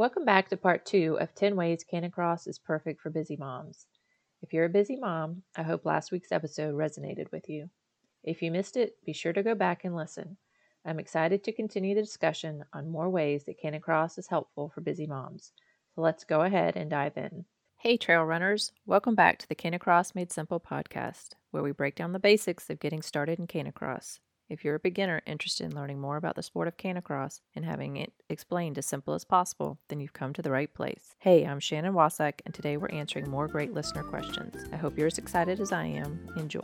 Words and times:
Welcome 0.00 0.24
back 0.24 0.48
to 0.48 0.56
part 0.56 0.86
two 0.86 1.18
of 1.20 1.34
10 1.34 1.56
Ways 1.56 1.84
Canicross 1.84 2.48
is 2.48 2.58
Perfect 2.58 3.02
for 3.02 3.10
Busy 3.10 3.36
Moms. 3.36 3.86
If 4.40 4.50
you're 4.50 4.64
a 4.64 4.70
busy 4.70 4.96
mom, 4.96 5.42
I 5.54 5.62
hope 5.62 5.84
last 5.84 6.10
week's 6.10 6.32
episode 6.32 6.74
resonated 6.74 7.30
with 7.30 7.50
you. 7.50 7.68
If 8.24 8.40
you 8.40 8.50
missed 8.50 8.78
it, 8.78 8.96
be 9.04 9.12
sure 9.12 9.34
to 9.34 9.42
go 9.42 9.54
back 9.54 9.84
and 9.84 9.94
listen. 9.94 10.38
I'm 10.86 10.98
excited 10.98 11.44
to 11.44 11.52
continue 11.52 11.94
the 11.94 12.00
discussion 12.00 12.64
on 12.72 12.88
more 12.88 13.10
ways 13.10 13.44
that 13.44 13.60
Canicross 13.62 14.18
is 14.18 14.26
helpful 14.26 14.72
for 14.74 14.80
busy 14.80 15.06
moms. 15.06 15.52
So 15.94 16.00
let's 16.00 16.24
go 16.24 16.40
ahead 16.40 16.78
and 16.78 16.88
dive 16.88 17.18
in. 17.18 17.44
Hey, 17.76 17.98
trail 17.98 18.22
runners! 18.22 18.72
Welcome 18.86 19.14
back 19.14 19.36
to 19.40 19.48
the 19.50 19.54
Canicross 19.54 20.14
Made 20.14 20.32
Simple 20.32 20.60
podcast, 20.60 21.34
where 21.50 21.62
we 21.62 21.72
break 21.72 21.94
down 21.94 22.12
the 22.12 22.18
basics 22.18 22.70
of 22.70 22.80
getting 22.80 23.02
started 23.02 23.38
in 23.38 23.46
Canicross. 23.46 24.18
If 24.50 24.64
you're 24.64 24.74
a 24.74 24.80
beginner 24.80 25.22
interested 25.26 25.64
in 25.66 25.76
learning 25.76 26.00
more 26.00 26.16
about 26.16 26.34
the 26.34 26.42
sport 26.42 26.66
of 26.66 26.76
canicross 26.76 27.40
and 27.54 27.64
having 27.64 27.96
it 27.96 28.12
explained 28.28 28.78
as 28.78 28.84
simple 28.84 29.14
as 29.14 29.24
possible, 29.24 29.78
then 29.86 30.00
you've 30.00 30.12
come 30.12 30.32
to 30.32 30.42
the 30.42 30.50
right 30.50 30.74
place. 30.74 31.14
Hey, 31.20 31.46
I'm 31.46 31.60
Shannon 31.60 31.94
Wasak, 31.94 32.40
and 32.44 32.52
today 32.52 32.76
we're 32.76 32.88
answering 32.88 33.30
more 33.30 33.46
great 33.46 33.72
listener 33.72 34.02
questions. 34.02 34.56
I 34.72 34.76
hope 34.76 34.98
you're 34.98 35.06
as 35.06 35.18
excited 35.18 35.60
as 35.60 35.70
I 35.70 35.84
am. 35.84 36.28
Enjoy. 36.36 36.60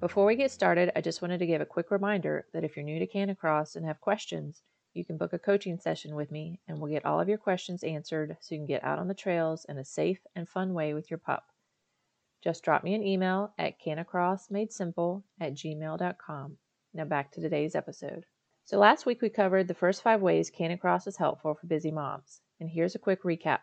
Before 0.00 0.24
we 0.24 0.34
get 0.34 0.50
started, 0.50 0.90
I 0.96 1.02
just 1.02 1.20
wanted 1.20 1.40
to 1.40 1.46
give 1.46 1.60
a 1.60 1.66
quick 1.66 1.90
reminder 1.90 2.46
that 2.54 2.64
if 2.64 2.74
you're 2.74 2.86
new 2.86 2.98
to 3.00 3.06
Canicross 3.06 3.76
and 3.76 3.84
have 3.84 4.00
questions, 4.00 4.62
you 4.94 5.04
can 5.04 5.18
book 5.18 5.34
a 5.34 5.38
coaching 5.38 5.78
session 5.78 6.14
with 6.14 6.30
me 6.30 6.58
and 6.66 6.78
we'll 6.78 6.90
get 6.90 7.04
all 7.04 7.20
of 7.20 7.28
your 7.28 7.36
questions 7.36 7.84
answered 7.84 8.38
so 8.40 8.54
you 8.54 8.60
can 8.60 8.66
get 8.66 8.82
out 8.82 8.98
on 8.98 9.08
the 9.08 9.14
trails 9.14 9.66
in 9.68 9.76
a 9.76 9.84
safe 9.84 10.20
and 10.34 10.48
fun 10.48 10.72
way 10.72 10.94
with 10.94 11.10
your 11.10 11.18
pup. 11.18 11.44
Just 12.42 12.62
drop 12.62 12.84
me 12.84 12.94
an 12.94 13.02
email 13.02 13.52
at 13.58 13.80
canicrossmadesimple 13.80 15.22
at 15.40 15.54
gmail.com. 15.54 16.56
Now 16.94 17.04
back 17.04 17.32
to 17.32 17.40
today's 17.40 17.74
episode. 17.74 18.24
So 18.64 18.78
last 18.78 19.06
week 19.06 19.22
we 19.22 19.28
covered 19.28 19.66
the 19.66 19.74
first 19.74 20.02
five 20.02 20.20
ways 20.20 20.50
Canicross 20.50 21.06
is 21.06 21.16
helpful 21.16 21.54
for 21.54 21.66
busy 21.66 21.90
moms. 21.90 22.40
And 22.60 22.68
here's 22.68 22.94
a 22.94 22.98
quick 22.98 23.22
recap. 23.22 23.60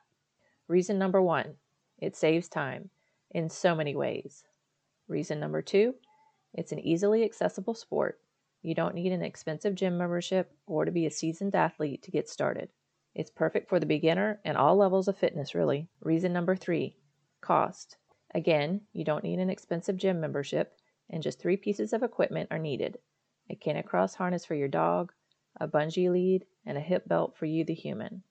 Reason 0.68 0.98
number 0.98 1.22
one, 1.22 1.56
it 2.00 2.16
saves 2.16 2.50
time 2.50 2.90
in 3.32 3.50
so 3.50 3.76
many 3.76 3.96
ways. 3.96 4.44
Reason 5.08 5.40
number 5.40 5.62
two, 5.62 5.96
it's 6.54 6.72
an 6.72 6.80
easily 6.80 7.24
accessible 7.24 7.76
sport. 7.76 8.20
You 8.62 8.74
don't 8.74 8.96
need 8.96 9.12
an 9.12 9.22
expensive 9.22 9.76
gym 9.76 9.98
membership 9.98 10.52
or 10.66 10.86
to 10.86 10.92
be 10.92 11.06
a 11.06 11.12
seasoned 11.12 11.54
athlete 11.54 12.02
to 12.04 12.12
get 12.12 12.28
started. 12.28 12.70
It's 13.14 13.30
perfect 13.30 13.70
for 13.70 13.80
the 13.80 13.86
beginner 13.86 14.42
and 14.44 14.58
all 14.58 14.76
levels 14.76 15.08
of 15.08 15.18
fitness, 15.18 15.54
really. 15.54 15.88
Reason 16.02 16.34
number 16.34 16.56
three, 16.56 16.98
cost. 17.42 17.98
Again, 18.36 18.82
you 18.92 19.06
don't 19.06 19.24
need 19.24 19.40
an 19.40 19.50
expensive 19.50 19.96
gym 19.96 20.20
membership, 20.20 20.78
and 21.10 21.24
just 21.24 21.40
three 21.40 21.56
pieces 21.56 21.94
of 21.94 22.04
equipment 22.04 22.50
are 22.52 22.60
needed 22.60 22.98
a 23.50 23.56
canicross 23.56 24.16
harness 24.16 24.44
for 24.44 24.56
your 24.56 24.68
dog, 24.68 25.14
a 25.56 25.70
bungee 25.70 26.12
lead, 26.12 26.46
and 26.66 26.78
a 26.78 26.82
hip 26.82 27.08
belt 27.08 27.38
for 27.38 27.46
you, 27.46 27.64
the 27.64 27.74
human. 27.74 28.24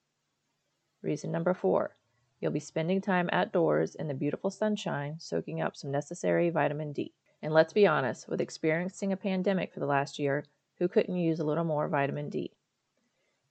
Reason 1.01 1.31
number 1.31 1.55
four 1.55 1.95
you'll 2.39 2.51
be 2.51 2.59
spending 2.59 3.01
time 3.01 3.31
outdoors 3.31 3.95
in 3.95 4.07
the 4.07 4.13
beautiful 4.13 4.51
sunshine, 4.51 5.15
soaking 5.17 5.59
up 5.59 5.75
some 5.75 5.89
necessary 5.89 6.51
vitamin 6.51 6.93
D. 6.93 7.15
And 7.41 7.51
let's 7.51 7.73
be 7.73 7.87
honest, 7.87 8.29
with 8.29 8.41
experiencing 8.41 9.11
a 9.11 9.17
pandemic 9.17 9.73
for 9.73 9.79
the 9.79 9.87
last 9.87 10.19
year, 10.19 10.45
who 10.77 10.87
couldn't 10.87 11.17
use 11.17 11.39
a 11.39 11.45
little 11.45 11.63
more 11.63 11.87
vitamin 11.87 12.29
D? 12.29 12.51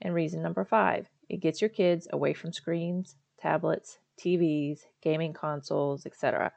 And 0.01 0.15
reason 0.15 0.41
number 0.41 0.65
five 0.65 1.09
it 1.29 1.39
gets 1.39 1.61
your 1.61 1.71
kids 1.71 2.07
away 2.13 2.33
from 2.33 2.53
screens, 2.53 3.17
tablets, 3.41 3.99
TVs, 4.21 4.81
gaming 5.03 5.33
consoles, 5.33 6.07
etc. 6.07 6.53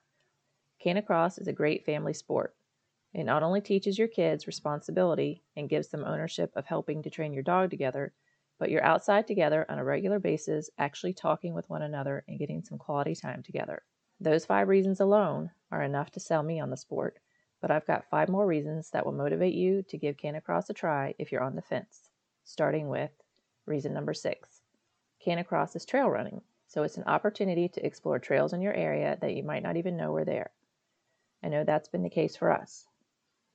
Canicross 0.83 1.39
is 1.39 1.47
a 1.47 1.53
great 1.53 1.85
family 1.85 2.13
sport. 2.13 2.55
It 3.13 3.23
not 3.23 3.43
only 3.43 3.61
teaches 3.61 3.97
your 3.97 4.07
kids 4.07 4.47
responsibility 4.47 5.43
and 5.55 5.69
gives 5.69 5.87
them 5.87 6.03
ownership 6.03 6.51
of 6.55 6.65
helping 6.65 7.01
to 7.03 7.09
train 7.09 7.33
your 7.33 7.43
dog 7.43 7.69
together, 7.69 8.13
but 8.59 8.69
you're 8.69 8.83
outside 8.83 9.27
together 9.27 9.65
on 9.69 9.79
a 9.79 9.83
regular 9.83 10.19
basis, 10.19 10.69
actually 10.77 11.13
talking 11.13 11.53
with 11.53 11.69
one 11.69 11.81
another 11.81 12.23
and 12.27 12.39
getting 12.39 12.61
some 12.61 12.77
quality 12.77 13.15
time 13.15 13.43
together. 13.43 13.83
Those 14.19 14.45
five 14.45 14.67
reasons 14.67 14.99
alone 14.99 15.51
are 15.71 15.83
enough 15.83 16.11
to 16.11 16.19
sell 16.19 16.43
me 16.43 16.59
on 16.59 16.69
the 16.69 16.77
sport, 16.77 17.19
but 17.61 17.71
I've 17.71 17.85
got 17.85 18.09
five 18.09 18.29
more 18.29 18.45
reasons 18.45 18.89
that 18.91 19.05
will 19.05 19.13
motivate 19.13 19.53
you 19.53 19.83
to 19.83 19.97
give 19.97 20.17
Canicross 20.17 20.69
a 20.69 20.73
try 20.73 21.13
if 21.17 21.31
you're 21.31 21.43
on 21.43 21.55
the 21.55 21.61
fence. 21.61 22.09
Starting 22.43 22.87
with 22.87 23.11
reason 23.65 23.93
number 23.93 24.13
six 24.13 24.61
Canicross 25.25 25.75
is 25.75 25.85
trail 25.85 26.09
running. 26.09 26.41
So 26.67 26.83
it's 26.83 26.97
an 26.97 27.05
opportunity 27.05 27.69
to 27.69 27.85
explore 27.85 28.19
trails 28.19 28.51
in 28.51 28.61
your 28.61 28.73
area 28.73 29.17
that 29.21 29.33
you 29.33 29.43
might 29.43 29.63
not 29.63 29.77
even 29.77 29.95
know 29.95 30.11
were 30.11 30.25
there. 30.25 30.51
I 31.41 31.47
know 31.47 31.63
that's 31.63 31.87
been 31.87 32.03
the 32.03 32.09
case 32.09 32.35
for 32.35 32.51
us. 32.51 32.87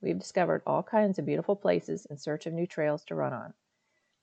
We've 0.01 0.17
discovered 0.17 0.63
all 0.65 0.81
kinds 0.81 1.19
of 1.19 1.25
beautiful 1.25 1.55
places 1.55 2.07
in 2.07 2.17
search 2.17 2.47
of 2.47 2.53
new 2.53 2.65
trails 2.65 3.05
to 3.05 3.15
run 3.15 3.31
on. 3.31 3.53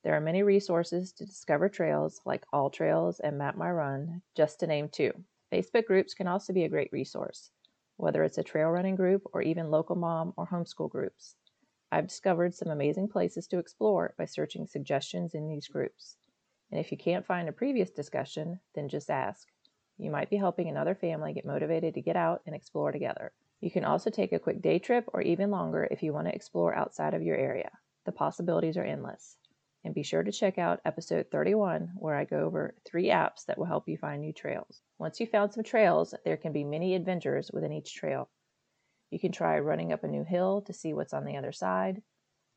There 0.03 0.15
are 0.15 0.21
many 0.21 0.43
resources 0.43 1.13
to 1.13 1.25
discover 1.25 1.69
trails 1.69 2.21
like 2.25 2.45
All 2.53 2.69
Trails 2.69 3.21
and 3.21 3.39
Map 3.39 3.57
My 3.57 3.71
Run, 3.71 4.23
just 4.35 4.59
to 4.61 4.67
name 4.67 4.89
two. 4.89 5.13
Facebook 5.53 5.87
groups 5.87 6.13
can 6.13 6.27
also 6.27 6.53
be 6.53 6.65
a 6.65 6.69
great 6.69 6.93
resource, 6.93 7.51
whether 7.97 8.25
it's 8.25 8.39
a 8.39 8.43
trail 8.43 8.71
running 8.71 8.97
group 8.97 9.23
or 9.33 9.41
even 9.41 9.71
local 9.71 9.97
mom 9.97 10.35
or 10.37 10.47
homeschool 10.47 10.91
groups. 10.91 11.37
I've 11.93 12.09
discovered 12.09 12.55
some 12.55 12.69
amazing 12.69 13.09
places 13.09 13.47
to 13.49 13.59
explore 13.59 14.15
by 14.19 14.25
searching 14.25 14.67
suggestions 14.67 15.35
in 15.35 15.49
these 15.49 15.69
groups. 15.69 16.17
And 16.71 16.81
if 16.81 16.93
you 16.93 16.99
can't 16.99 17.27
find 17.27 17.49
a 17.49 17.53
previous 17.53 17.91
discussion, 17.91 18.61
then 18.75 18.89
just 18.89 19.11
ask. 19.11 19.49
You 19.99 20.11
might 20.11 20.31
be 20.31 20.37
helping 20.37 20.69
another 20.69 20.95
family 20.95 21.33
get 21.33 21.45
motivated 21.45 21.95
to 21.95 22.01
get 22.01 22.17
out 22.17 22.43
and 22.47 22.55
explore 22.55 22.93
together. 22.93 23.33
You 23.61 23.71
can 23.71 23.85
also 23.85 24.09
take 24.09 24.33
a 24.33 24.39
quick 24.39 24.63
day 24.63 24.79
trip 24.79 25.09
or 25.13 25.21
even 25.21 25.51
longer 25.51 25.87
if 25.91 26.03
you 26.03 26.13
want 26.13 26.27
to 26.29 26.35
explore 26.35 26.75
outside 26.75 27.13
of 27.13 27.23
your 27.23 27.37
area. 27.37 27.71
The 28.07 28.13
possibilities 28.13 28.77
are 28.77 28.85
endless. 28.85 29.37
And 29.85 29.95
be 29.95 30.03
sure 30.03 30.23
to 30.23 30.33
check 30.33 30.59
out 30.59 30.81
episode 30.85 31.27
31, 31.31 31.93
where 31.97 32.15
I 32.15 32.25
go 32.25 32.41
over 32.41 32.75
three 32.85 33.09
apps 33.09 33.47
that 33.47 33.59
will 33.59 33.67
help 33.67 33.89
you 33.89 33.97
find 33.97 34.21
new 34.21 34.33
trails. 34.33 34.83
Once 34.99 35.21
you've 35.21 35.31
found 35.31 35.53
some 35.53 35.65
trails, 35.65 36.15
there 36.25 36.37
can 36.37 36.53
be 36.53 36.65
many 36.65 36.95
adventures 36.95 37.51
within 37.53 37.73
each 37.73 37.95
trail. 37.95 38.29
You 39.11 39.19
can 39.19 39.33
try 39.33 39.59
running 39.59 39.93
up 39.93 40.05
a 40.05 40.09
new 40.09 40.25
hill 40.25 40.63
to 40.63 40.73
see 40.73 40.93
what's 40.93 41.15
on 41.15 41.25
the 41.25 41.37
other 41.37 41.53
side, 41.53 42.03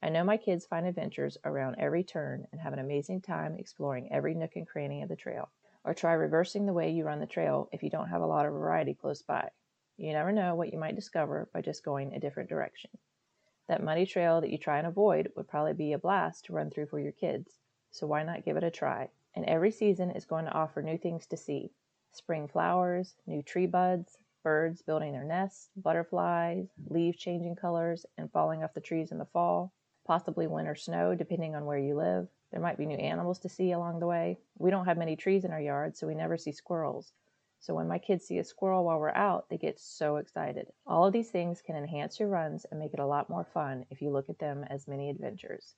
I 0.03 0.09
know 0.09 0.25
my 0.25 0.35
kids 0.35 0.65
find 0.65 0.85
adventures 0.85 1.37
around 1.45 1.77
every 1.79 2.03
turn 2.03 2.45
and 2.51 2.59
have 2.59 2.73
an 2.73 2.79
amazing 2.79 3.21
time 3.21 3.55
exploring 3.57 4.11
every 4.11 4.35
nook 4.35 4.57
and 4.57 4.67
cranny 4.67 5.01
of 5.01 5.07
the 5.07 5.15
trail. 5.15 5.49
Or 5.85 5.93
try 5.93 6.11
reversing 6.11 6.65
the 6.65 6.73
way 6.73 6.91
you 6.91 7.05
run 7.05 7.21
the 7.21 7.25
trail 7.25 7.69
if 7.71 7.81
you 7.81 7.89
don't 7.89 8.09
have 8.09 8.21
a 8.21 8.27
lot 8.27 8.45
of 8.45 8.51
variety 8.51 8.95
close 8.95 9.21
by. 9.21 9.47
You 9.95 10.11
never 10.11 10.33
know 10.33 10.55
what 10.55 10.73
you 10.73 10.77
might 10.77 10.97
discover 10.97 11.47
by 11.53 11.61
just 11.61 11.85
going 11.85 12.13
a 12.13 12.19
different 12.19 12.49
direction. 12.49 12.91
That 13.69 13.81
muddy 13.81 14.05
trail 14.05 14.41
that 14.41 14.49
you 14.49 14.57
try 14.57 14.77
and 14.77 14.87
avoid 14.87 15.31
would 15.37 15.47
probably 15.47 15.71
be 15.71 15.93
a 15.93 15.97
blast 15.97 16.43
to 16.45 16.53
run 16.53 16.69
through 16.69 16.87
for 16.87 16.99
your 16.99 17.13
kids, 17.13 17.59
so 17.91 18.05
why 18.05 18.23
not 18.23 18.43
give 18.43 18.57
it 18.57 18.63
a 18.65 18.71
try? 18.71 19.07
And 19.37 19.45
every 19.45 19.71
season 19.71 20.11
is 20.11 20.25
going 20.25 20.43
to 20.43 20.51
offer 20.51 20.81
new 20.81 20.97
things 20.97 21.27
to 21.27 21.37
see 21.37 21.71
spring 22.11 22.49
flowers, 22.49 23.15
new 23.25 23.41
tree 23.41 23.67
buds, 23.67 24.17
birds 24.43 24.81
building 24.81 25.13
their 25.13 25.23
nests, 25.23 25.69
butterflies, 25.77 26.67
leaves 26.89 27.17
changing 27.17 27.55
colors 27.55 28.05
and 28.17 28.29
falling 28.33 28.65
off 28.65 28.73
the 28.73 28.81
trees 28.81 29.13
in 29.13 29.17
the 29.17 29.25
fall, 29.27 29.71
possibly 30.05 30.47
winter 30.47 30.75
snow, 30.75 31.15
depending 31.15 31.55
on 31.55 31.65
where 31.65 31.77
you 31.77 31.95
live. 31.95 32.27
There 32.51 32.61
might 32.61 32.77
be 32.77 32.85
new 32.85 32.97
animals 32.97 33.39
to 33.39 33.49
see 33.49 33.71
along 33.71 33.99
the 33.99 34.07
way. 34.07 34.37
We 34.57 34.69
don't 34.69 34.85
have 34.85 34.97
many 34.97 35.15
trees 35.15 35.43
in 35.43 35.51
our 35.51 35.61
yard, 35.61 35.97
so 35.97 36.07
we 36.07 36.15
never 36.15 36.37
see 36.37 36.51
squirrels. 36.51 37.13
So 37.59 37.73
when 37.73 37.87
my 37.87 37.97
kids 37.97 38.25
see 38.25 38.39
a 38.39 38.43
squirrel 38.43 38.83
while 38.83 38.99
we're 38.99 39.09
out, 39.09 39.49
they 39.49 39.57
get 39.57 39.79
so 39.79 40.17
excited. 40.17 40.67
All 40.85 41.05
of 41.05 41.13
these 41.13 41.31
things 41.31 41.61
can 41.61 41.75
enhance 41.75 42.19
your 42.19 42.29
runs 42.29 42.65
and 42.65 42.79
make 42.79 42.93
it 42.93 42.99
a 42.99 43.05
lot 43.05 43.29
more 43.29 43.45
fun 43.45 43.85
if 43.89 44.01
you 44.01 44.11
look 44.11 44.29
at 44.29 44.39
them 44.39 44.65
as 44.69 44.87
mini 44.87 45.09
adventures 45.09 45.75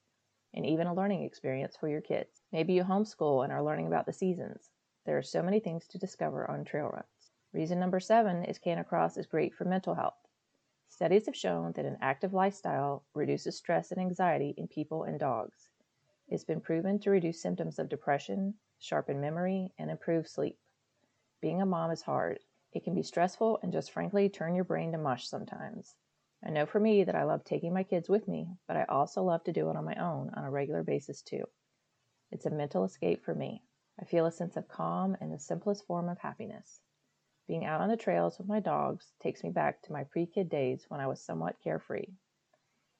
and 0.55 0.65
even 0.65 0.87
a 0.87 0.93
learning 0.93 1.23
experience 1.23 1.75
for 1.77 1.87
your 1.87 2.01
kids. 2.01 2.41
Maybe 2.51 2.73
you 2.73 2.83
homeschool 2.83 3.43
and 3.43 3.53
are 3.53 3.63
learning 3.63 3.87
about 3.87 4.05
the 4.05 4.13
seasons. 4.13 4.71
There 5.05 5.17
are 5.17 5.21
so 5.21 5.43
many 5.43 5.59
things 5.59 5.85
to 5.89 5.99
discover 5.99 6.49
on 6.49 6.63
trail 6.63 6.87
runs. 6.87 7.31
Reason 7.53 7.79
number 7.79 7.99
seven 7.99 8.43
is 8.45 8.57
Canicross 8.57 9.17
is 9.17 9.27
great 9.27 9.53
for 9.53 9.65
mental 9.65 9.93
health. 9.93 10.24
Studies 10.95 11.25
have 11.25 11.35
shown 11.35 11.73
that 11.73 11.83
an 11.83 11.97
active 11.99 12.33
lifestyle 12.33 13.03
reduces 13.13 13.57
stress 13.57 13.91
and 13.91 13.99
anxiety 13.99 14.53
in 14.55 14.65
people 14.65 15.03
and 15.03 15.19
dogs. 15.19 15.67
It's 16.29 16.45
been 16.45 16.61
proven 16.61 16.99
to 16.99 17.09
reduce 17.09 17.41
symptoms 17.41 17.79
of 17.79 17.89
depression, 17.89 18.53
sharpen 18.79 19.19
memory, 19.19 19.73
and 19.77 19.91
improve 19.91 20.25
sleep. 20.25 20.57
Being 21.41 21.61
a 21.61 21.65
mom 21.65 21.91
is 21.91 22.03
hard. 22.03 22.39
It 22.71 22.85
can 22.85 22.95
be 22.95 23.03
stressful 23.03 23.59
and 23.61 23.73
just 23.73 23.91
frankly 23.91 24.29
turn 24.29 24.55
your 24.55 24.63
brain 24.63 24.93
to 24.93 24.97
mush 24.97 25.27
sometimes. 25.27 25.95
I 26.41 26.49
know 26.49 26.65
for 26.65 26.79
me 26.79 27.03
that 27.03 27.13
I 27.13 27.23
love 27.23 27.43
taking 27.43 27.73
my 27.73 27.83
kids 27.83 28.07
with 28.07 28.29
me, 28.29 28.55
but 28.65 28.77
I 28.77 28.85
also 28.85 29.21
love 29.21 29.43
to 29.43 29.51
do 29.51 29.69
it 29.69 29.75
on 29.75 29.83
my 29.83 29.95
own 29.95 30.29
on 30.33 30.45
a 30.45 30.49
regular 30.49 30.81
basis 30.81 31.21
too. 31.21 31.43
It's 32.31 32.45
a 32.45 32.49
mental 32.49 32.85
escape 32.85 33.21
for 33.21 33.35
me. 33.35 33.63
I 33.99 34.05
feel 34.05 34.25
a 34.25 34.31
sense 34.31 34.55
of 34.55 34.69
calm 34.69 35.17
and 35.19 35.33
the 35.33 35.39
simplest 35.39 35.85
form 35.85 36.07
of 36.07 36.19
happiness. 36.19 36.79
Being 37.47 37.65
out 37.65 37.81
on 37.81 37.89
the 37.89 37.97
trails 37.97 38.37
with 38.37 38.47
my 38.47 38.59
dogs 38.59 39.13
takes 39.19 39.43
me 39.43 39.51
back 39.51 39.81
to 39.83 39.93
my 39.93 40.03
pre 40.03 40.25
kid 40.25 40.49
days 40.49 40.85
when 40.89 40.99
I 40.99 41.07
was 41.07 41.21
somewhat 41.21 41.59
carefree. 41.63 42.07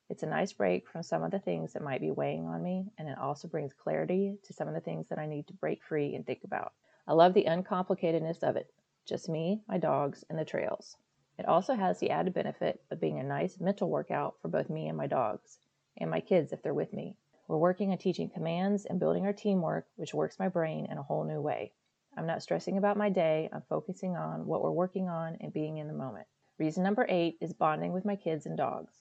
It's 0.07 0.21
a 0.21 0.27
nice 0.27 0.53
break 0.53 0.87
from 0.87 1.01
some 1.01 1.23
of 1.23 1.31
the 1.31 1.39
things 1.39 1.73
that 1.73 1.81
might 1.81 2.01
be 2.01 2.11
weighing 2.11 2.45
on 2.45 2.61
me, 2.61 2.91
and 2.99 3.09
it 3.09 3.17
also 3.17 3.47
brings 3.47 3.73
clarity 3.73 4.37
to 4.43 4.53
some 4.53 4.67
of 4.67 4.75
the 4.75 4.81
things 4.81 5.09
that 5.09 5.17
I 5.17 5.25
need 5.25 5.47
to 5.47 5.53
break 5.53 5.83
free 5.83 6.13
and 6.13 6.23
think 6.23 6.43
about. 6.43 6.73
I 7.07 7.13
love 7.13 7.33
the 7.33 7.45
uncomplicatedness 7.45 8.43
of 8.43 8.55
it 8.55 8.71
just 9.05 9.29
me, 9.29 9.63
my 9.67 9.77
dogs, 9.79 10.23
and 10.29 10.37
the 10.37 10.45
trails. 10.45 10.97
It 11.39 11.47
also 11.47 11.73
has 11.73 11.99
the 11.99 12.11
added 12.11 12.33
benefit 12.33 12.83
of 12.91 12.99
being 12.99 13.19
a 13.19 13.23
nice 13.23 13.59
mental 13.59 13.89
workout 13.89 14.35
for 14.41 14.47
both 14.47 14.69
me 14.69 14.87
and 14.87 14.97
my 14.97 15.07
dogs. 15.07 15.57
and 15.97 16.09
my 16.09 16.19
kids 16.19 16.51
if 16.51 16.61
they're 16.61 16.73
with 16.73 16.93
me. 16.93 17.15
We're 17.47 17.57
working 17.57 17.91
on 17.91 17.97
teaching 17.97 18.29
commands 18.29 18.85
and 18.85 18.99
building 18.99 19.25
our 19.25 19.33
teamwork, 19.33 19.87
which 19.95 20.13
works 20.13 20.37
my 20.37 20.49
brain 20.49 20.85
in 20.85 20.97
a 20.97 21.03
whole 21.03 21.23
new 21.23 21.41
way. 21.41 21.73
I'm 22.17 22.27
not 22.27 22.41
stressing 22.41 22.77
about 22.77 22.97
my 22.97 23.09
day, 23.09 23.49
I'm 23.51 23.63
focusing 23.67 24.15
on 24.15 24.45
what 24.45 24.61
we're 24.61 24.71
working 24.71 25.09
on 25.09 25.37
and 25.41 25.51
being 25.51 25.77
in 25.77 25.87
the 25.87 25.93
moment. 25.93 26.27
Reason 26.57 26.81
number 26.81 27.05
eight 27.09 27.37
is 27.41 27.53
bonding 27.53 27.91
with 27.91 28.05
my 28.05 28.15
kids 28.15 28.45
and 28.45 28.55
dogs. 28.55 28.93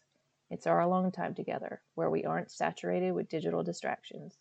It's 0.50 0.66
our 0.66 0.80
alone 0.80 1.12
time 1.12 1.34
together, 1.34 1.82
where 1.94 2.10
we 2.10 2.24
aren't 2.24 2.50
saturated 2.50 3.12
with 3.12 3.28
digital 3.28 3.62
distractions. 3.62 4.36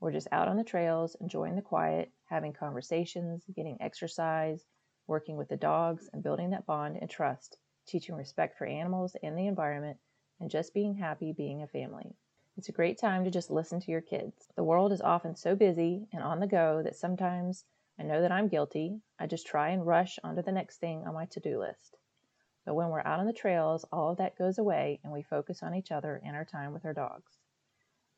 We're 0.00 0.12
just 0.12 0.28
out 0.32 0.48
on 0.48 0.56
the 0.56 0.64
trails, 0.64 1.16
enjoying 1.20 1.56
the 1.56 1.62
quiet, 1.62 2.10
having 2.24 2.52
conversations, 2.52 3.44
getting 3.54 3.76
exercise, 3.80 4.64
working 5.06 5.36
with 5.36 5.48
the 5.48 5.56
dogs, 5.56 6.08
and 6.12 6.22
building 6.22 6.50
that 6.50 6.66
bond 6.66 6.98
and 7.00 7.10
trust, 7.10 7.58
teaching 7.86 8.14
respect 8.14 8.56
for 8.56 8.66
animals 8.66 9.16
and 9.22 9.36
the 9.36 9.46
environment, 9.46 9.98
and 10.40 10.50
just 10.50 10.74
being 10.74 10.94
happy 10.94 11.32
being 11.32 11.62
a 11.62 11.66
family. 11.66 12.16
It's 12.56 12.68
a 12.68 12.72
great 12.72 12.98
time 12.98 13.24
to 13.24 13.30
just 13.30 13.50
listen 13.50 13.80
to 13.80 13.90
your 13.90 14.00
kids. 14.00 14.48
The 14.56 14.64
world 14.64 14.92
is 14.92 15.00
often 15.00 15.36
so 15.36 15.54
busy 15.54 16.06
and 16.12 16.22
on 16.22 16.40
the 16.40 16.46
go 16.46 16.82
that 16.82 16.96
sometimes 16.96 17.64
I 17.98 18.02
know 18.02 18.20
that 18.22 18.32
I'm 18.32 18.48
guilty. 18.48 19.00
I 19.18 19.26
just 19.26 19.46
try 19.46 19.70
and 19.70 19.86
rush 19.86 20.18
onto 20.24 20.42
the 20.42 20.52
next 20.52 20.78
thing 20.78 21.06
on 21.06 21.14
my 21.14 21.26
to 21.26 21.40
do 21.40 21.60
list. 21.60 21.96
But 22.64 22.74
when 22.74 22.88
we're 22.88 23.00
out 23.00 23.20
on 23.20 23.26
the 23.26 23.32
trails, 23.32 23.84
all 23.92 24.10
of 24.10 24.18
that 24.18 24.38
goes 24.38 24.58
away 24.58 25.00
and 25.04 25.12
we 25.12 25.22
focus 25.22 25.62
on 25.62 25.74
each 25.74 25.92
other 25.92 26.20
and 26.24 26.34
our 26.34 26.44
time 26.44 26.72
with 26.72 26.84
our 26.84 26.94
dogs. 26.94 27.38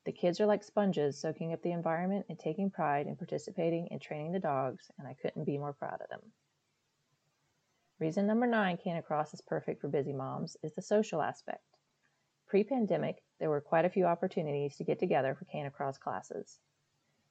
The 0.04 0.12
kids 0.12 0.40
are 0.40 0.46
like 0.46 0.62
sponges, 0.62 1.18
soaking 1.18 1.52
up 1.52 1.62
the 1.62 1.72
environment 1.72 2.26
and 2.28 2.38
taking 2.38 2.70
pride 2.70 3.08
in 3.08 3.16
participating 3.16 3.88
in 3.88 3.98
training 3.98 4.30
the 4.30 4.38
dogs, 4.38 4.88
and 4.98 5.08
I 5.08 5.14
couldn't 5.14 5.44
be 5.44 5.58
more 5.58 5.72
proud 5.72 6.00
of 6.00 6.08
them. 6.08 6.32
Reason 7.98 8.26
number 8.26 8.46
nine 8.46 8.76
Canicross 8.76 9.34
is 9.34 9.40
perfect 9.40 9.80
for 9.80 9.88
busy 9.88 10.12
moms 10.12 10.56
is 10.62 10.74
the 10.74 10.82
social 10.82 11.20
aspect. 11.20 11.64
Pre 12.46 12.62
pandemic, 12.62 13.20
there 13.40 13.50
were 13.50 13.60
quite 13.60 13.84
a 13.84 13.90
few 13.90 14.04
opportunities 14.04 14.76
to 14.76 14.84
get 14.84 15.00
together 15.00 15.34
for 15.34 15.44
Canicross 15.46 15.98
classes. 15.98 16.60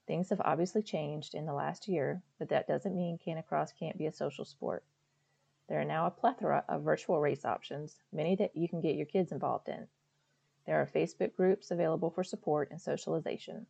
Things 0.08 0.30
have 0.30 0.42
obviously 0.46 0.84
changed 0.84 1.34
in 1.34 1.48
the 1.48 1.54
last 1.54 1.88
year, 1.88 2.22
but 2.38 2.50
that 2.50 2.68
doesn't 2.68 2.96
mean 2.96 3.18
Canicross 3.18 3.72
can't 3.78 3.98
be 3.98 4.06
a 4.06 4.12
social 4.12 4.46
sport. 4.46 4.84
There 5.68 5.82
are 5.82 5.86
now 5.86 6.06
a 6.06 6.12
plethora 6.12 6.64
of 6.68 6.84
virtual 6.84 7.20
race 7.20 7.44
options, 7.44 8.00
many 8.14 8.36
that 8.36 8.56
you 8.56 8.70
can 8.70 8.82
get 8.82 8.96
your 8.96 9.08
kids 9.08 9.32
involved 9.32 9.68
in. 9.68 9.88
There 10.68 10.80
are 10.80 10.86
Facebook 10.86 11.36
groups 11.36 11.72
available 11.72 12.12
for 12.12 12.24
support 12.24 12.70
and 12.70 12.80
socialization. 12.80 13.66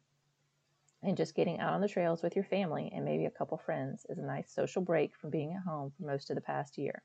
And 1.02 1.16
just 1.16 1.36
getting 1.36 1.60
out 1.60 1.74
on 1.74 1.80
the 1.80 1.88
trails 1.88 2.22
with 2.22 2.36
your 2.36 2.44
family 2.44 2.92
and 2.94 3.06
maybe 3.06 3.26
a 3.26 3.32
couple 3.32 3.58
friends 3.58 4.06
is 4.10 4.18
a 4.18 4.22
nice 4.22 4.52
social 4.52 4.82
break 4.82 5.16
from 5.16 5.30
being 5.30 5.54
at 5.54 5.64
home 5.64 5.92
for 5.92 6.04
most 6.04 6.30
of 6.30 6.36
the 6.36 6.42
past 6.42 6.78
year. 6.78 7.02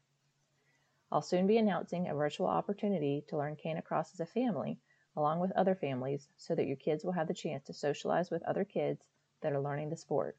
I'll 1.13 1.23
soon 1.23 1.47
be 1.47 1.59
announcing 1.59 2.09
a 2.09 2.15
virtual 2.15 2.49
opportunity 2.49 3.25
to 3.29 3.37
learn 3.37 3.57
Canicross 3.57 4.13
as 4.13 4.21
a 4.21 4.27
family 4.27 4.81
along 5.17 5.39
with 5.39 5.53
other 5.53 5.75
families 5.75 6.29
so 6.37 6.55
that 6.55 6.67
your 6.67 6.77
kids 6.77 7.05
will 7.05 7.13
have 7.13 7.29
the 7.29 7.35
chance 7.35 7.65
to 7.65 7.73
socialize 7.73 8.31
with 8.31 8.43
other 8.45 8.65
kids 8.65 9.07
that 9.41 9.53
are 9.53 9.61
learning 9.61 9.91
the 9.91 9.97
sport. 9.97 10.37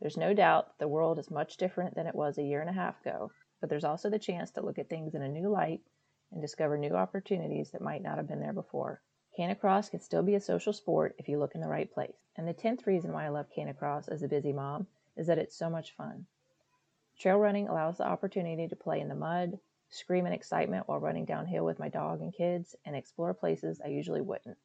There's 0.00 0.16
no 0.16 0.34
doubt 0.34 0.66
that 0.66 0.78
the 0.78 0.88
world 0.88 1.18
is 1.18 1.30
much 1.30 1.56
different 1.56 1.94
than 1.94 2.06
it 2.06 2.14
was 2.14 2.36
a 2.36 2.42
year 2.42 2.60
and 2.60 2.70
a 2.70 2.72
half 2.72 3.00
ago, 3.00 3.30
but 3.60 3.70
there's 3.70 3.84
also 3.84 4.10
the 4.10 4.18
chance 4.18 4.50
to 4.52 4.60
look 4.60 4.78
at 4.78 4.88
things 4.88 5.14
in 5.14 5.22
a 5.22 5.28
new 5.28 5.48
light 5.48 5.80
and 6.32 6.42
discover 6.42 6.76
new 6.76 6.94
opportunities 6.94 7.70
that 7.70 7.80
might 7.80 8.02
not 8.02 8.16
have 8.16 8.28
been 8.28 8.40
there 8.40 8.52
before. 8.52 9.00
Canicross 9.38 9.90
can 9.90 10.00
still 10.00 10.22
be 10.22 10.34
a 10.34 10.40
social 10.40 10.72
sport 10.72 11.14
if 11.18 11.28
you 11.28 11.38
look 11.38 11.54
in 11.54 11.60
the 11.60 11.68
right 11.68 11.92
place. 11.92 12.16
And 12.36 12.46
the 12.46 12.54
10th 12.54 12.86
reason 12.86 13.12
why 13.12 13.24
I 13.24 13.30
love 13.30 13.46
Canicross 13.56 14.08
as 14.08 14.22
a 14.22 14.28
busy 14.28 14.52
mom 14.52 14.86
is 15.16 15.26
that 15.28 15.38
it's 15.38 15.56
so 15.56 15.70
much 15.70 15.96
fun. 15.96 16.26
Trail 17.18 17.38
running 17.38 17.68
allows 17.68 17.98
the 17.98 18.06
opportunity 18.06 18.66
to 18.68 18.76
play 18.76 19.00
in 19.00 19.08
the 19.08 19.14
mud, 19.14 19.58
scream 19.88 20.26
in 20.26 20.32
excitement 20.32 20.88
while 20.88 20.98
running 20.98 21.24
downhill 21.24 21.64
with 21.64 21.78
my 21.78 21.88
dog 21.88 22.20
and 22.20 22.32
kids, 22.32 22.74
and 22.84 22.96
explore 22.96 23.32
places 23.32 23.80
I 23.84 23.88
usually 23.88 24.20
wouldn't. 24.20 24.58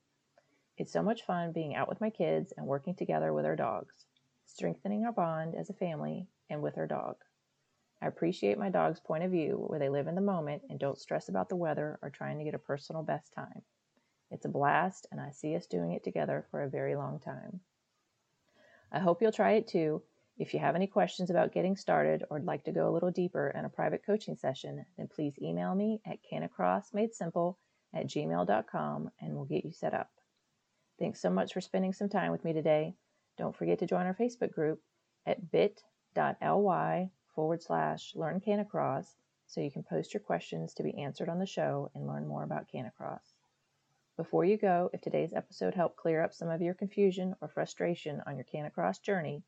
It's 0.79 0.93
so 0.93 1.03
much 1.03 1.25
fun 1.25 1.51
being 1.51 1.75
out 1.75 1.89
with 1.89 1.99
my 1.99 2.09
kids 2.09 2.53
and 2.55 2.65
working 2.65 2.95
together 2.95 3.33
with 3.33 3.45
our 3.45 3.57
dogs, 3.57 4.05
strengthening 4.45 5.03
our 5.03 5.11
bond 5.11 5.53
as 5.53 5.69
a 5.69 5.73
family 5.73 6.29
and 6.49 6.61
with 6.61 6.77
our 6.77 6.87
dog. 6.87 7.17
I 8.01 8.07
appreciate 8.07 8.57
my 8.57 8.69
dog's 8.69 9.01
point 9.01 9.25
of 9.25 9.31
view 9.31 9.61
where 9.67 9.77
they 9.77 9.89
live 9.89 10.07
in 10.07 10.15
the 10.15 10.21
moment 10.21 10.61
and 10.69 10.79
don't 10.79 10.97
stress 10.97 11.27
about 11.27 11.49
the 11.49 11.57
weather 11.57 11.99
or 12.01 12.09
trying 12.09 12.37
to 12.37 12.45
get 12.45 12.53
a 12.53 12.59
personal 12.59 13.03
best 13.03 13.33
time. 13.33 13.61
It's 14.31 14.45
a 14.45 14.49
blast, 14.49 15.05
and 15.11 15.19
I 15.19 15.31
see 15.31 15.53
us 15.57 15.65
doing 15.65 15.91
it 15.91 16.05
together 16.05 16.47
for 16.49 16.63
a 16.63 16.69
very 16.69 16.95
long 16.95 17.19
time. 17.19 17.59
I 18.89 18.99
hope 18.99 19.21
you'll 19.21 19.33
try 19.33 19.55
it 19.55 19.67
too. 19.67 20.01
If 20.37 20.53
you 20.53 20.61
have 20.61 20.75
any 20.75 20.87
questions 20.87 21.29
about 21.29 21.51
getting 21.51 21.75
started 21.75 22.23
or 22.29 22.37
would 22.37 22.47
like 22.47 22.63
to 22.63 22.71
go 22.71 22.87
a 22.87 22.93
little 22.93 23.11
deeper 23.11 23.49
in 23.49 23.65
a 23.65 23.69
private 23.69 24.05
coaching 24.05 24.37
session, 24.37 24.85
then 24.95 25.09
please 25.13 25.33
email 25.41 25.75
me 25.75 25.99
at 26.05 26.19
canicrossmadesimple 26.31 27.57
at 27.93 28.07
gmail.com 28.07 29.11
and 29.19 29.35
we'll 29.35 29.43
get 29.43 29.65
you 29.65 29.73
set 29.73 29.93
up. 29.93 30.09
Thanks 30.99 31.21
so 31.21 31.29
much 31.29 31.53
for 31.53 31.61
spending 31.61 31.93
some 31.93 32.09
time 32.09 32.31
with 32.31 32.43
me 32.43 32.51
today. 32.51 32.93
Don't 33.37 33.55
forget 33.55 33.79
to 33.79 33.87
join 33.87 34.05
our 34.05 34.13
Facebook 34.13 34.51
group 34.51 34.81
at 35.25 35.49
bit.ly 35.49 37.09
forward 37.33 37.63
slash 37.63 38.11
learn 38.15 38.41
canicross 38.41 39.15
so 39.47 39.61
you 39.61 39.71
can 39.71 39.83
post 39.83 40.13
your 40.13 40.19
questions 40.19 40.73
to 40.73 40.83
be 40.83 40.97
answered 40.99 41.29
on 41.29 41.39
the 41.39 41.45
show 41.45 41.89
and 41.95 42.05
learn 42.05 42.27
more 42.27 42.43
about 42.43 42.67
Canicross. 42.69 43.33
Before 44.17 44.43
you 44.43 44.57
go, 44.57 44.89
if 44.91 44.99
today's 44.99 45.33
episode 45.33 45.73
helped 45.73 45.95
clear 45.95 46.21
up 46.21 46.33
some 46.33 46.49
of 46.49 46.61
your 46.61 46.73
confusion 46.73 47.33
or 47.39 47.47
frustration 47.47 48.21
on 48.27 48.35
your 48.35 48.45
Canicross 48.53 49.01
journey, 49.01 49.41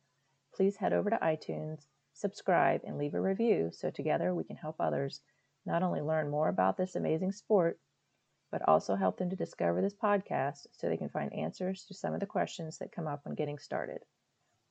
please 0.55 0.77
head 0.77 0.93
over 0.93 1.09
to 1.09 1.17
iTunes, 1.17 1.85
subscribe, 2.13 2.81
and 2.85 2.97
leave 2.97 3.13
a 3.13 3.21
review 3.21 3.69
so 3.73 3.91
together 3.91 4.33
we 4.33 4.45
can 4.45 4.55
help 4.55 4.77
others 4.79 5.19
not 5.65 5.83
only 5.83 6.01
learn 6.01 6.29
more 6.29 6.47
about 6.47 6.77
this 6.77 6.95
amazing 6.95 7.33
sport, 7.33 7.77
but 8.51 8.67
also 8.67 8.95
help 8.95 9.17
them 9.17 9.29
to 9.29 9.35
discover 9.35 9.81
this 9.81 9.95
podcast 9.95 10.67
so 10.71 10.87
they 10.87 10.97
can 10.97 11.09
find 11.09 11.33
answers 11.33 11.85
to 11.85 11.93
some 11.93 12.13
of 12.13 12.19
the 12.19 12.25
questions 12.25 12.77
that 12.77 12.91
come 12.91 13.07
up 13.07 13.25
when 13.25 13.33
getting 13.33 13.57
started. 13.57 13.99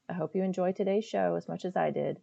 I 0.09 0.13
hope 0.13 0.35
you 0.35 0.43
enjoyed 0.43 0.77
today's 0.77 1.05
show 1.05 1.35
as 1.35 1.49
much 1.49 1.65
as 1.65 1.77
I 1.77 1.91
did. 1.91 2.21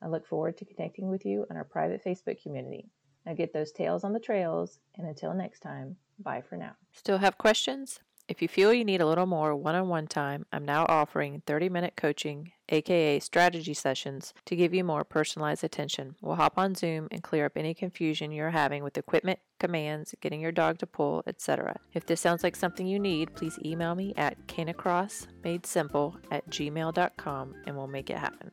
I 0.00 0.08
look 0.08 0.26
forward 0.26 0.56
to 0.58 0.64
connecting 0.64 1.10
with 1.10 1.26
you 1.26 1.46
in 1.50 1.56
our 1.56 1.64
private 1.64 2.04
Facebook 2.04 2.42
community. 2.42 2.88
Now 3.26 3.34
get 3.34 3.52
those 3.52 3.72
tails 3.72 4.04
on 4.04 4.12
the 4.12 4.20
trails, 4.20 4.78
and 4.96 5.06
until 5.06 5.34
next 5.34 5.60
time, 5.60 5.96
bye 6.18 6.42
for 6.42 6.56
now. 6.56 6.72
Still 6.92 7.18
have 7.18 7.36
questions? 7.36 8.00
If 8.28 8.40
you 8.40 8.48
feel 8.48 8.72
you 8.72 8.84
need 8.84 9.00
a 9.00 9.06
little 9.06 9.26
more 9.26 9.56
one 9.56 9.74
on 9.74 9.88
one 9.88 10.06
time, 10.06 10.46
I'm 10.52 10.64
now 10.64 10.86
offering 10.88 11.42
30 11.46 11.68
minute 11.68 11.94
coaching, 11.96 12.52
aka 12.70 13.20
strategy 13.20 13.74
sessions, 13.74 14.32
to 14.46 14.56
give 14.56 14.72
you 14.72 14.84
more 14.84 15.04
personalized 15.04 15.64
attention. 15.64 16.16
We'll 16.20 16.36
hop 16.36 16.56
on 16.56 16.74
Zoom 16.74 17.08
and 17.10 17.22
clear 17.22 17.46
up 17.46 17.56
any 17.56 17.74
confusion 17.74 18.32
you're 18.32 18.50
having 18.50 18.82
with 18.82 18.96
equipment, 18.96 19.38
commands, 19.58 20.14
getting 20.20 20.40
your 20.40 20.52
dog 20.52 20.78
to 20.78 20.86
pull, 20.86 21.22
etc. 21.26 21.76
If 21.92 22.06
this 22.06 22.20
sounds 22.20 22.42
like 22.42 22.56
something 22.56 22.86
you 22.86 22.98
need, 22.98 23.34
please 23.34 23.58
email 23.64 23.94
me 23.94 24.14
at 24.16 24.46
canicrossmadesimple 24.46 26.16
at 26.30 26.48
gmail.com 26.48 27.54
and 27.66 27.76
we'll 27.76 27.86
make 27.86 28.10
it 28.10 28.18
happen. 28.18 28.50